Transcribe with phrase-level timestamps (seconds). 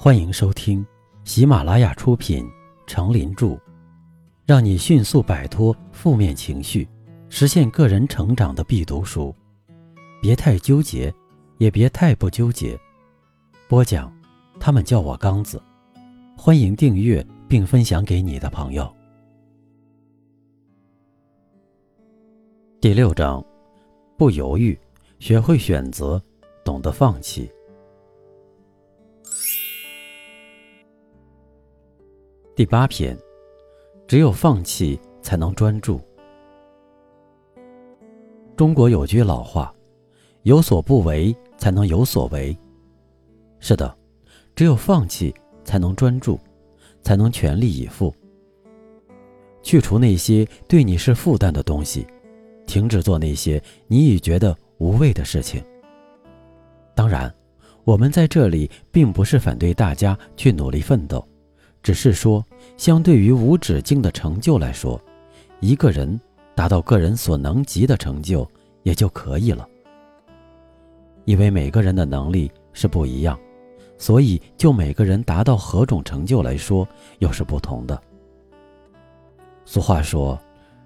[0.00, 0.86] 欢迎收听
[1.24, 2.44] 喜马拉雅出品
[2.86, 3.46] 《成林著》，
[4.46, 6.88] 让你迅速摆脱负面情绪，
[7.28, 9.34] 实现个人成长的必读书。
[10.22, 11.12] 别太纠结，
[11.56, 12.78] 也别太不纠结。
[13.68, 14.16] 播讲，
[14.60, 15.60] 他们叫我刚子。
[16.36, 18.88] 欢迎订阅并分享给你的朋友。
[22.80, 23.44] 第六章，
[24.16, 24.78] 不犹豫，
[25.18, 26.22] 学会选择，
[26.64, 27.50] 懂得放弃。
[32.58, 33.16] 第八篇，
[34.08, 36.00] 只有放弃才能专注。
[38.56, 39.72] 中国有句老话
[40.42, 42.58] ：“有所不为，才能有所为。”
[43.60, 43.96] 是的，
[44.56, 46.36] 只有放弃才能专注，
[47.00, 48.12] 才能全力以赴。
[49.62, 52.04] 去除那些对你是负担的东西。
[52.66, 55.62] 停止做那些你已觉得无谓的事情。
[56.92, 57.32] 当然，
[57.84, 61.24] 我们在这里并不是反对大家去努力奋斗，
[61.88, 62.44] 只是说，
[62.76, 65.00] 相对于无止境的成就来说，
[65.60, 66.20] 一个人
[66.54, 68.46] 达到个人所能及的成就
[68.82, 69.66] 也就可以了。
[71.24, 73.40] 因为每个人的能力是不一样，
[73.96, 76.86] 所以就每个人达到何种成就来说，
[77.20, 77.98] 又是不同的。
[79.64, 80.38] 俗话说：“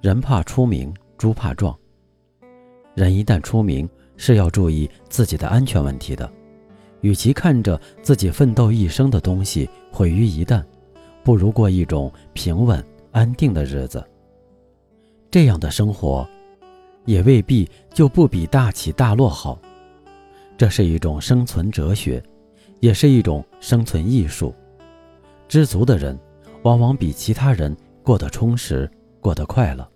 [0.00, 1.76] 人怕出名。”猪怕壮。
[2.94, 6.30] 人一旦出名，是要注意自己的安全问题的。
[7.00, 10.62] 与其看着自己奋斗一生的东西毁于一旦，
[11.24, 14.04] 不如过一种平稳安定的日子。
[15.30, 16.28] 这样的生活，
[17.06, 19.58] 也未必就不比大起大落好。
[20.56, 22.22] 这是一种生存哲学，
[22.78, 24.54] 也是一种生存艺术。
[25.48, 26.16] 知足的人，
[26.62, 28.88] 往往比其他人过得充实，
[29.20, 29.88] 过得快乐。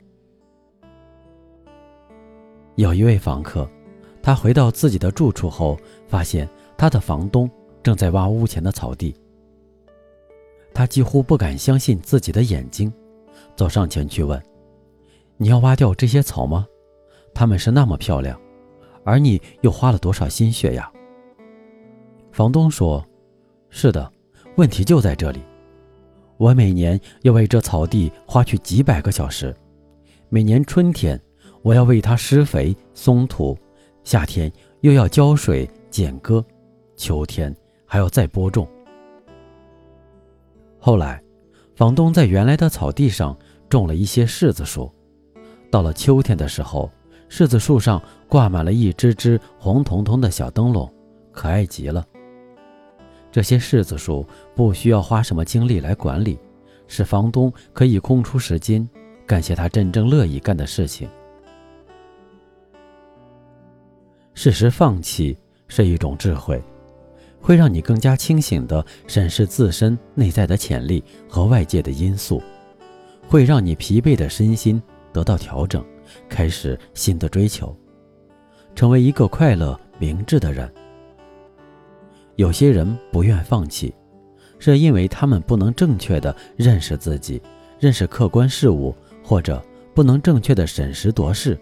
[2.75, 3.69] 有一位房客，
[4.23, 7.49] 他回到自己的住处后，发现他的房东
[7.83, 9.15] 正在挖屋前的草地。
[10.79, 12.93] 他几乎不敢相信自己的眼睛，
[13.57, 14.41] 走上前去问
[15.37, 16.69] ：“你要挖掉这些草吗？
[17.35, 18.41] 它们是那么漂亮，
[19.03, 20.89] 而你又花了多少心血呀？”
[22.31, 23.05] 房东说
[23.71, 24.09] ：“是的，
[24.55, 25.41] 问题就在这里。
[26.37, 29.53] 我每年要为这草地花去几百个小时，
[30.29, 31.21] 每年春天。”
[31.63, 33.59] 我要为它施肥松土，
[34.05, 34.51] 夏天
[34.83, 36.43] 又要浇水剪割，
[36.95, 37.53] 秋天
[37.85, 38.65] 还要再播种。
[40.79, 41.23] 后来，
[41.75, 43.37] 房东在原来的草地上
[43.69, 44.91] 种了一些柿子树。
[45.71, 46.91] 到了秋天的时候，
[47.29, 50.91] 柿子树上挂满了一只只红彤彤的小灯笼，
[51.33, 52.07] 可爱极了。
[53.31, 56.39] 这些柿子树不需要花什么精力来管理，
[56.87, 58.89] 使房东可以空出时间
[59.27, 61.09] 干些他真正乐意干的事情。
[64.33, 66.63] 适时放弃是一种智慧，
[67.41, 72.43] 会让你更加清醒地审视自身内在的潜力和外界的因素，
[73.29, 74.83] 会让你疲惫的身心
[75.13, 75.85] 得到调整，
[76.29, 77.75] 开始新的追求，
[78.75, 80.71] 成为一个快乐明智的人。
[82.37, 83.95] 有些人不愿放弃，
[84.59, 87.43] 是因为他们不能正确的认识自己，
[87.79, 88.95] 认识客观事物，
[89.25, 89.63] 或者
[89.95, 91.59] 不能正确的审时度势。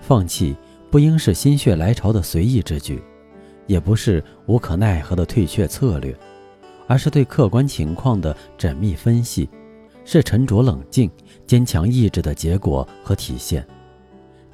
[0.00, 0.56] 放弃。
[0.90, 3.02] 不应是心血来潮的随意之举，
[3.66, 6.14] 也不是无可奈何的退却策略，
[6.86, 9.48] 而是对客观情况的缜密分析，
[10.04, 11.10] 是沉着冷静、
[11.46, 13.66] 坚强意志的结果和体现。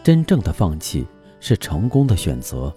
[0.03, 1.07] 真正的放弃
[1.41, 2.73] 是成功的选择。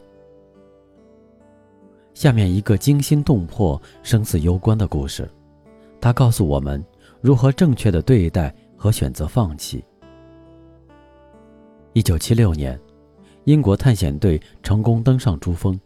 [2.14, 5.30] 下面一个惊心动魄、生死攸关的故事，
[6.02, 6.84] 它告诉我们
[7.22, 9.84] 如何正确的对待和选择放弃。
[11.94, 12.80] 一九七六年。
[13.46, 15.78] 英国探险队成功登上珠峰，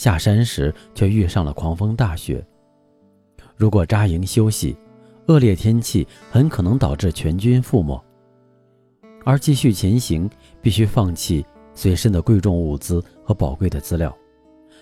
[0.00, 2.42] 下山时却遇上了狂风大雪。
[3.54, 4.74] 如果扎营休息，
[5.26, 8.02] 恶劣天气很可能导致全军覆没；
[9.26, 10.26] 而继续前行，
[10.62, 11.44] 必须放弃
[11.74, 14.16] 随身的贵重物资和宝贵的资料，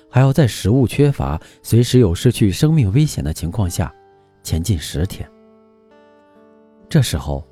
[0.08, 3.92] 还要在食物缺乏、随时有失去生命危险的情况下
[4.44, 5.28] 前进十天。
[6.88, 7.44] 这时候，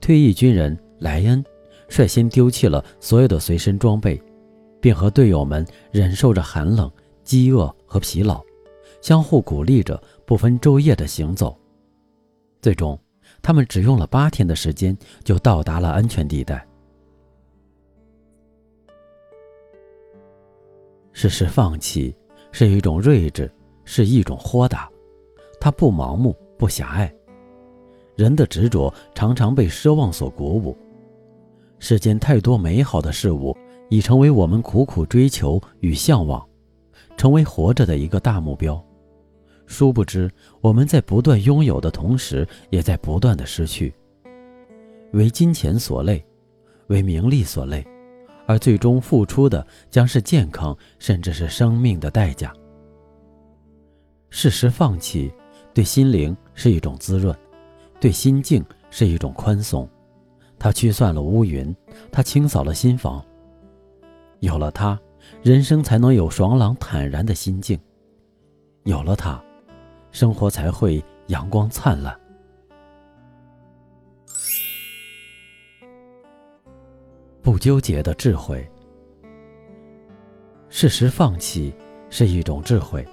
[0.00, 1.44] 退役军人莱恩。
[1.86, 4.18] 率先丢弃了所有的随身装备，
[4.80, 6.90] 并和队友们忍受着寒冷、
[7.30, 8.44] 饥饿和疲劳，
[9.00, 11.56] 相互鼓励着，不分昼夜的行走。
[12.60, 12.98] 最终，
[13.40, 16.66] 他们只用了八天的时间就到达了安全地带。
[21.12, 22.12] 适时放弃
[22.50, 23.48] 是一种睿智，
[23.84, 24.90] 是一种豁达，
[25.60, 27.14] 它不盲目，不狭隘。
[28.16, 30.76] 人的执着常常被奢望所鼓舞。
[31.78, 33.56] 世间太多美好的事物
[33.88, 36.44] 已成为我们苦苦追求与向往，
[37.20, 38.82] 成为活着的一个大目标。
[39.66, 40.30] 殊不知，
[40.62, 43.94] 我们在不断拥有的同时，也在不断的失去。
[45.12, 46.24] 为金钱所累，
[46.86, 47.86] 为名利所累，
[48.46, 52.54] 而最终付出的将是健康，甚至是生命的代价。
[54.30, 55.30] 适时放弃，
[55.74, 57.36] 对心灵是一种滋润，
[58.00, 59.86] 对心境是一种宽松。
[60.58, 61.76] 它驱散了乌云，
[62.10, 63.22] 它清扫了心房。
[64.38, 64.98] 有了它，
[65.42, 67.78] 人生才能有爽朗坦然的心境；
[68.84, 69.42] 有了它。
[70.12, 72.18] 生活才会阳光灿烂。
[77.40, 78.68] 不纠结的智慧，
[80.68, 81.72] 适时放弃
[82.10, 83.06] 是一种智慧，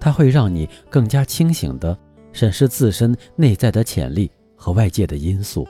[0.00, 1.96] 它会让你更加清醒的
[2.32, 5.68] 审视自身内在的潜力和外界的因素，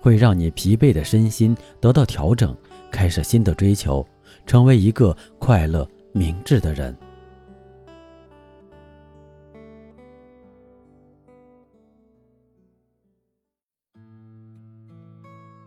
[0.00, 2.52] 会让你疲惫的身心得到调整，
[2.90, 4.04] 开始新的追求，
[4.48, 6.96] 成为一个快乐明智的人。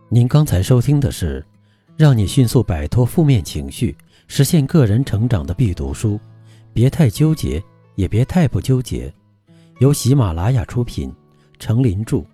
[0.08, 1.46] 您刚才收听的是，
[1.96, 3.96] 让你迅速摆脱负面情绪、
[4.26, 6.18] 实现个人成长的必读书。
[6.74, 7.62] 别太纠结，
[7.94, 9.14] 也别太不纠结。
[9.78, 11.14] 由喜马拉雅出品，
[11.60, 12.24] 程林著，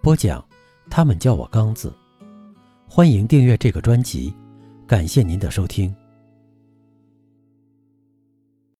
[0.00, 0.42] 播讲。
[0.88, 1.92] 他们叫我刚子。
[2.88, 4.34] 欢迎订阅这个专辑，
[4.90, 5.99] 感谢您的收听。